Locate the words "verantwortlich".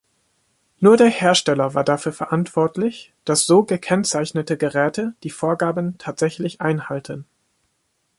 2.11-3.13